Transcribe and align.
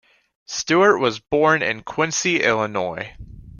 Stewart 0.47 0.99
was 0.99 1.19
born 1.19 1.61
in 1.61 1.83
Quincy, 1.83 2.41
Illinois. 2.41 3.15